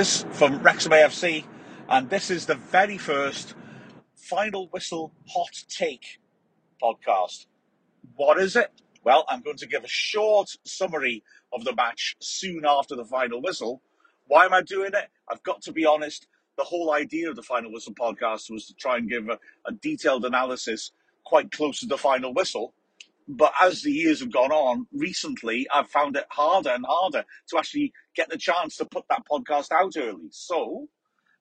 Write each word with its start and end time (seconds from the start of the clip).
From 0.00 0.62
Wrexham 0.62 0.92
AFC, 0.92 1.44
and 1.90 2.08
this 2.08 2.30
is 2.30 2.46
the 2.46 2.54
very 2.54 2.96
first 2.96 3.54
final 4.16 4.66
whistle 4.68 5.12
hot 5.28 5.62
take 5.68 6.20
podcast. 6.82 7.44
What 8.16 8.40
is 8.40 8.56
it? 8.56 8.70
Well, 9.04 9.26
I'm 9.28 9.42
going 9.42 9.58
to 9.58 9.66
give 9.66 9.84
a 9.84 9.88
short 9.88 10.56
summary 10.64 11.22
of 11.52 11.64
the 11.64 11.74
match 11.74 12.16
soon 12.18 12.64
after 12.66 12.96
the 12.96 13.04
final 13.04 13.42
whistle. 13.42 13.82
Why 14.26 14.46
am 14.46 14.54
I 14.54 14.62
doing 14.62 14.92
it? 14.94 15.10
I've 15.30 15.42
got 15.42 15.60
to 15.64 15.72
be 15.72 15.84
honest. 15.84 16.26
The 16.56 16.64
whole 16.64 16.94
idea 16.94 17.28
of 17.28 17.36
the 17.36 17.42
final 17.42 17.70
whistle 17.70 17.92
podcast 17.92 18.50
was 18.50 18.66
to 18.68 18.74
try 18.74 18.96
and 18.96 19.06
give 19.06 19.28
a, 19.28 19.38
a 19.66 19.72
detailed 19.72 20.24
analysis 20.24 20.92
quite 21.26 21.52
close 21.52 21.78
to 21.80 21.86
the 21.86 21.98
final 21.98 22.32
whistle. 22.32 22.72
But 23.32 23.52
as 23.62 23.82
the 23.82 23.92
years 23.92 24.20
have 24.20 24.32
gone 24.32 24.50
on, 24.50 24.86
recently 24.92 25.66
I've 25.72 25.88
found 25.88 26.16
it 26.16 26.26
harder 26.30 26.70
and 26.70 26.84
harder 26.86 27.24
to 27.50 27.58
actually 27.58 27.92
get 28.16 28.28
the 28.28 28.36
chance 28.36 28.76
to 28.76 28.84
put 28.84 29.04
that 29.08 29.22
podcast 29.30 29.70
out 29.70 29.92
early. 29.96 30.28
So 30.30 30.88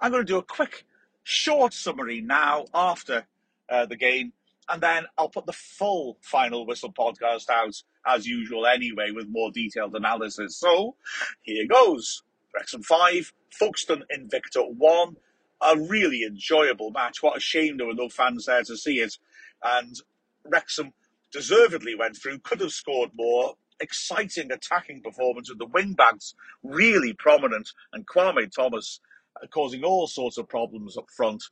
I'm 0.00 0.10
going 0.10 0.24
to 0.24 0.32
do 0.32 0.38
a 0.38 0.42
quick, 0.42 0.86
short 1.24 1.74
summary 1.74 2.22
now 2.22 2.64
after 2.72 3.26
uh, 3.68 3.84
the 3.84 3.96
game, 3.96 4.32
and 4.70 4.82
then 4.82 5.04
I'll 5.18 5.28
put 5.28 5.44
the 5.44 5.52
full 5.52 6.16
final 6.22 6.66
whistle 6.66 6.92
podcast 6.92 7.50
out 7.50 7.82
as 8.06 8.26
usual 8.26 8.66
anyway 8.66 9.10
with 9.10 9.28
more 9.28 9.50
detailed 9.52 9.94
analysis. 9.94 10.56
So 10.56 10.96
here 11.42 11.66
goes. 11.66 12.22
Wrexham 12.54 12.82
5, 12.82 13.32
Folkestone 13.50 14.04
Invicta 14.14 14.72
1. 14.74 15.16
A 15.60 15.78
really 15.78 16.22
enjoyable 16.22 16.92
match. 16.92 17.22
What 17.22 17.36
a 17.36 17.40
shame 17.40 17.76
there 17.76 17.86
were 17.86 17.94
no 17.94 18.08
fans 18.08 18.46
there 18.46 18.62
to 18.62 18.76
see 18.76 19.00
it. 19.00 19.18
And 19.62 19.96
Wrexham 20.44 20.92
deservedly 21.34 21.94
went 21.96 22.16
through, 22.16 22.38
could 22.38 22.60
have 22.60 22.72
scored 22.72 23.10
more. 23.14 23.54
Exciting 23.80 24.52
attacking 24.52 25.02
performance 25.02 25.50
with 25.50 25.58
the 25.58 25.66
wing 25.66 25.94
backs 25.94 26.34
really 26.62 27.12
prominent, 27.12 27.68
and 27.92 28.06
Kwame 28.06 28.50
Thomas 28.50 29.00
uh, 29.42 29.46
causing 29.48 29.82
all 29.82 30.06
sorts 30.06 30.38
of 30.38 30.48
problems 30.48 30.96
up 30.96 31.10
front. 31.14 31.42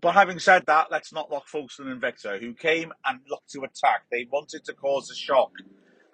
But 0.00 0.12
having 0.12 0.38
said 0.38 0.64
that, 0.66 0.88
let's 0.92 1.12
not 1.12 1.30
lock 1.30 1.48
Folkestone 1.48 1.98
Invicta, 2.00 2.40
who 2.40 2.54
came 2.54 2.92
and 3.04 3.20
looked 3.28 3.50
to 3.50 3.64
attack. 3.64 4.04
They 4.10 4.28
wanted 4.30 4.64
to 4.66 4.74
cause 4.74 5.10
a 5.10 5.14
shock, 5.14 5.50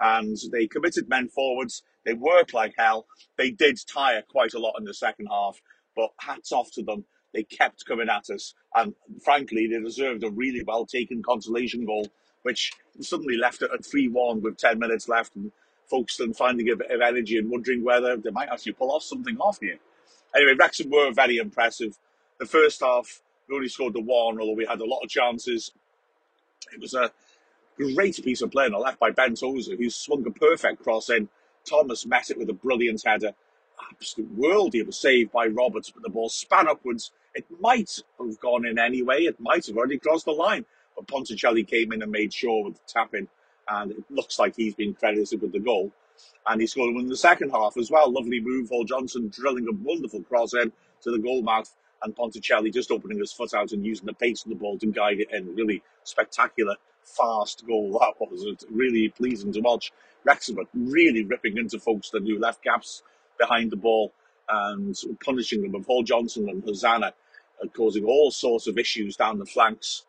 and 0.01 0.39
they 0.53 0.67
committed 0.67 1.09
men 1.09 1.29
forwards. 1.29 1.83
They 2.07 2.15
worked 2.15 2.55
like 2.55 2.75
hell. 2.79 3.07
They 3.37 3.51
did 3.51 3.79
tire 3.93 4.23
quite 4.23 4.55
a 4.55 4.59
lot 4.59 4.77
in 4.79 4.85
the 4.85 4.95
second 4.95 5.27
half, 5.31 5.61
but 5.95 6.11
hats 6.19 6.51
off 6.51 6.71
to 6.73 6.83
them. 6.83 7.05
They 7.35 7.43
kept 7.45 7.85
coming 7.87 8.09
at 8.09 8.31
us, 8.31 8.55
and 8.75 8.95
frankly, 9.23 9.69
they 9.69 9.81
deserved 9.81 10.25
a 10.25 10.31
really 10.31 10.65
well 10.67 10.87
taken 10.87 11.23
consolation 11.23 11.85
goal 11.85 12.07
which 12.43 12.73
suddenly 13.01 13.37
left 13.37 13.63
it 13.63 13.71
at 13.73 13.85
3 13.85 14.09
1 14.09 14.43
with 14.43 14.57
10 14.57 14.79
minutes 14.79 15.09
left, 15.09 15.37
and 15.37 15.53
Folkestone 15.87 16.35
finding 16.35 16.71
a 16.71 16.77
bit 16.77 16.91
of 16.91 17.01
energy 17.01 17.37
and 17.37 17.51
wondering 17.51 17.83
whether 17.83 18.17
they 18.17 18.31
might 18.31 18.49
actually 18.49 18.73
pull 18.73 18.93
off 18.93 19.03
something 19.03 19.37
off 19.39 19.59
here. 19.61 19.79
Anyway, 20.35 20.55
Wrexham 20.59 20.91
were 20.91 21.13
very 21.13 21.39
impressive. 21.39 21.99
The 22.39 22.47
first 22.47 22.81
half, 22.81 23.21
we 23.49 23.57
only 23.57 23.69
scored 23.69 23.95
the 23.95 24.01
one, 24.01 24.41
although 24.41 24.53
we 24.53 24.67
had 24.67 24.81
a 24.81 24.87
lot 24.87 25.03
of 25.03 25.11
chances. 25.11 25.73
It 26.73 26.81
was 26.81 26.95
a 26.95 27.11
great 27.77 28.23
piece 28.23 28.43
of 28.43 28.51
play 28.53 28.67
on 28.67 28.73
the 28.73 28.79
left 28.79 29.01
by 29.01 29.11
Ben 29.11 29.35
Tozer, 29.35 29.77
who 29.77 29.91
swung 29.91 30.27
a 30.27 30.31
perfect 30.31 30.83
cross 30.83 31.11
in. 31.11 31.29
Thomas 31.69 32.07
met 32.07 32.31
it 32.31 32.39
with 32.39 32.49
a 32.49 32.55
brilliant 32.55 33.03
header. 33.05 33.35
Absolute 33.91 34.31
world. 34.33 34.75
of 34.75 34.87
was 34.87 34.99
saved 34.99 35.33
by 35.33 35.47
Roberts, 35.47 35.91
but 35.91 36.03
the 36.03 36.11
ball 36.11 36.29
span 36.29 36.69
upwards. 36.69 37.13
It 37.35 37.47
might 37.61 38.01
have 38.19 38.41
gone 38.41 38.67
in 38.67 38.79
anyway. 38.79 39.23
It 39.25 39.41
might 39.41 39.67
have 39.67 39.77
already 39.77 39.99
crossed 39.99 40.27
the 40.27 40.33
line. 40.33 40.65
Ponticelli 41.07 41.67
came 41.67 41.93
in 41.93 42.03
and 42.03 42.11
made 42.11 42.33
sure 42.33 42.65
with 42.65 42.75
the 42.75 42.81
tapping, 42.87 43.29
and 43.69 43.93
it 43.93 44.05
looks 44.11 44.39
like 44.39 44.57
he's 44.57 44.75
been 44.75 44.95
credited 44.95 45.41
with 45.41 45.53
the 45.53 45.61
goal. 45.61 45.93
And 46.47 46.61
he 46.61 46.67
scored 46.67 46.97
in 46.97 47.09
the 47.09 47.17
second 47.17 47.51
half 47.51 47.77
as 47.77 47.91
well. 47.91 48.13
Lovely 48.13 48.41
move, 48.41 48.69
Hall-Johnson 48.69 49.31
drilling 49.35 49.67
a 49.69 49.73
wonderful 49.73 50.23
cross 50.23 50.53
in 50.55 50.73
to 51.03 51.11
the 51.11 51.19
goal 51.19 51.43
mouth, 51.43 51.75
and 52.03 52.15
Ponticelli 52.15 52.73
just 52.73 52.91
opening 52.91 53.19
his 53.19 53.33
foot 53.33 53.55
out 53.55 53.73
and 53.73 53.85
using 53.85 54.07
the 54.07 54.13
pace 54.15 54.45
of 54.45 54.51
the 54.51 54.57
ball 54.57 54.79
to 54.79 54.87
guide 54.87 55.21
it 55.21 55.29
in. 55.33 55.55
Really 55.55 55.83
spectacular, 56.05 56.77
fast 57.03 57.67
goal 57.67 57.93
that 58.01 58.15
was. 58.21 58.65
Really 58.71 59.09
pleasing 59.09 59.53
to 59.53 59.61
watch. 59.61 59.93
Wrexham 60.25 60.59
really 60.75 61.25
ripping 61.25 61.57
into 61.57 61.79
folks 61.79 62.11
that 62.11 62.23
knew 62.23 62.39
left 62.39 62.63
gaps 62.63 63.03
behind 63.39 63.71
the 63.71 63.77
ball 63.77 64.13
and 64.49 64.95
punishing 65.25 65.63
them 65.63 65.73
with 65.73 65.87
Hall-Johnson 65.87 66.49
and 66.49 66.63
Hosannah, 66.65 67.15
uh, 67.63 67.67
causing 67.75 68.05
all 68.05 68.31
sorts 68.31 68.67
of 68.67 68.79
issues 68.79 69.17
down 69.17 69.39
the 69.39 69.47
flanks. 69.47 70.05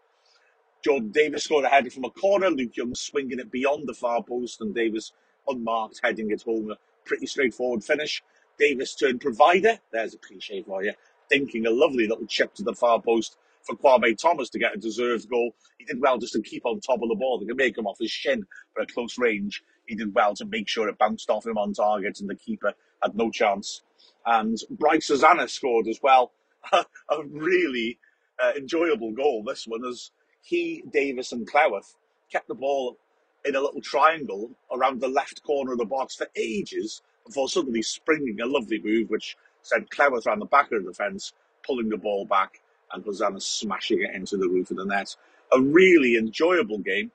Jordan 0.83 1.11
Davies 1.11 1.43
scored 1.43 1.65
a 1.65 1.69
header 1.69 1.89
from 1.89 2.05
a 2.05 2.09
corner. 2.09 2.49
Luke 2.49 2.75
Young 2.75 2.95
swinging 2.95 3.39
it 3.39 3.51
beyond 3.51 3.87
the 3.87 3.93
far 3.93 4.23
post, 4.23 4.61
and 4.61 4.73
Davies 4.73 5.13
unmarked, 5.47 5.99
heading 6.03 6.31
it 6.31 6.41
home. 6.41 6.71
A 6.71 6.77
pretty 7.05 7.27
straightforward 7.27 7.83
finish. 7.83 8.23
Davies 8.57 8.95
turned 8.95 9.21
provider. 9.21 9.79
There's 9.91 10.13
a 10.13 10.17
cliche 10.17 10.63
for 10.63 10.83
you. 10.83 10.93
Thinking 11.29 11.65
a 11.65 11.71
lovely 11.71 12.07
little 12.07 12.25
chip 12.25 12.53
to 12.55 12.63
the 12.63 12.73
far 12.73 13.01
post 13.01 13.37
for 13.63 13.75
Kwame 13.75 14.17
Thomas 14.17 14.49
to 14.49 14.59
get 14.59 14.75
a 14.75 14.79
deserved 14.79 15.29
goal. 15.29 15.53
He 15.77 15.85
did 15.85 16.01
well 16.01 16.17
just 16.17 16.33
to 16.33 16.41
keep 16.41 16.65
on 16.65 16.79
top 16.79 17.01
of 17.01 17.09
the 17.09 17.15
ball. 17.15 17.39
They 17.39 17.45
could 17.45 17.57
make 17.57 17.77
him 17.77 17.87
off 17.87 17.99
his 17.99 18.11
shin 18.11 18.45
for 18.73 18.81
a 18.81 18.87
close 18.87 19.17
range. 19.17 19.63
He 19.85 19.95
did 19.95 20.13
well 20.13 20.35
to 20.35 20.45
make 20.45 20.67
sure 20.67 20.87
it 20.87 20.97
bounced 20.97 21.29
off 21.29 21.45
him 21.45 21.57
on 21.57 21.73
target, 21.73 22.19
and 22.19 22.29
the 22.29 22.35
keeper 22.35 22.73
had 23.01 23.15
no 23.15 23.29
chance. 23.29 23.81
And 24.25 24.57
Bryce 24.69 25.07
Hosannah 25.07 25.47
scored 25.47 25.87
as 25.87 25.99
well. 26.01 26.31
a 26.73 26.83
really 27.27 27.99
uh, 28.41 28.51
enjoyable 28.55 29.11
goal, 29.11 29.43
this 29.43 29.65
one, 29.67 29.83
as 29.85 30.11
he, 30.41 30.83
Davies, 30.91 31.31
and 31.31 31.47
Cleworth 31.47 31.95
kept 32.31 32.47
the 32.47 32.55
ball 32.55 32.97
in 33.45 33.55
a 33.55 33.61
little 33.61 33.81
triangle 33.81 34.51
around 34.71 35.01
the 35.01 35.07
left 35.07 35.43
corner 35.43 35.73
of 35.73 35.77
the 35.77 35.85
box 35.85 36.15
for 36.15 36.27
ages 36.35 37.01
before 37.25 37.49
suddenly 37.49 37.81
springing 37.81 38.39
a 38.41 38.45
lovely 38.45 38.81
move 38.83 39.09
which 39.09 39.37
sent 39.61 39.89
Cleworth 39.89 40.25
around 40.25 40.39
the 40.39 40.45
back 40.45 40.71
of 40.71 40.83
the 40.83 40.89
defence, 40.91 41.33
pulling 41.65 41.89
the 41.89 41.97
ball 41.97 42.25
back, 42.25 42.61
and 42.91 43.03
Hosannah 43.03 43.39
smashing 43.39 44.01
it 44.01 44.15
into 44.15 44.37
the 44.37 44.47
roof 44.47 44.71
of 44.71 44.77
the 44.77 44.85
net. 44.85 45.15
A 45.53 45.61
really 45.61 46.15
enjoyable 46.17 46.79
game, 46.79 47.11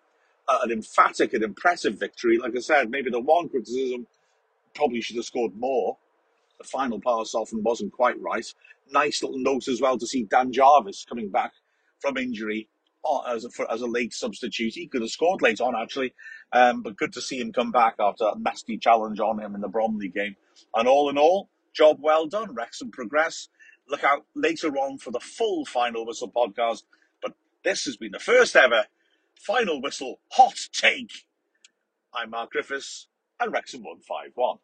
uh, 0.49 0.59
an 0.63 0.71
emphatic 0.71 1.35
and 1.35 1.43
impressive 1.43 1.99
victory. 1.99 2.39
Like 2.39 2.57
I 2.57 2.61
said, 2.61 2.91
maybe 2.91 3.11
the 3.11 3.21
one 3.21 3.49
criticism 3.49 4.07
probably 4.75 5.01
should 5.01 5.17
have 5.17 5.25
scored 5.25 5.57
more. 5.57 5.97
The 6.59 6.65
final 6.65 7.01
pass 7.01 7.35
often 7.35 7.63
wasn't 7.63 7.93
quite 7.93 8.21
right. 8.21 8.47
Nice 8.93 9.23
little 9.23 9.39
note 9.39 9.69
as 9.69 9.81
well 9.81 9.99
to 9.99 10.07
see 10.07 10.23
Dan 10.23 10.53
Jarvis 10.53 11.05
coming 11.09 11.29
back 11.29 11.53
from 12.01 12.17
injury 12.17 12.69
as 13.29 13.45
a, 13.45 13.51
for, 13.51 13.71
as 13.71 13.83
a 13.83 13.87
late 13.87 14.13
substitute. 14.13 14.75
He 14.75 14.87
could 14.87 15.03
have 15.03 15.11
scored 15.11 15.43
late 15.43 15.61
on, 15.61 15.75
actually, 15.75 16.15
um, 16.53 16.83
but 16.83 16.97
good 16.97 17.13
to 17.15 17.21
see 17.21 17.41
him 17.41 17.53
come 17.53 17.71
back 17.71 17.97
after 17.99 18.25
a 18.25 18.39
nasty 18.39 18.79
challenge 18.79 19.21
on 19.21 19.41
him 19.41 19.55
in 19.55 19.61
the 19.61 19.69
Bromley 19.69 20.09
game. 20.09 20.37
And 20.75 20.89
all 20.89 21.09
in 21.09 21.19
all, 21.19 21.49
job 21.73 21.99
well 22.01 22.27
done. 22.27 22.55
Wrexham 22.55 22.91
progress. 22.91 23.49
Look 23.89 24.03
out 24.03 24.27
later 24.35 24.77
on 24.77 24.99
for 24.99 25.11
the 25.11 25.21
full 25.21 25.65
Final 25.65 26.07
Whistle 26.07 26.31
podcast. 26.31 26.83
But 27.23 27.35
this 27.65 27.85
has 27.85 27.97
been 27.97 28.13
the 28.13 28.19
first 28.19 28.57
ever 28.57 28.87
Final 29.39 29.81
Whistle 29.81 30.21
hot 30.33 30.69
take. 30.73 31.27
I'm 32.15 32.31
Mark 32.31 32.51
Griffiths, 32.51 33.09
and 33.39 33.53
Wrexham 33.53 33.83
151. 33.83 34.59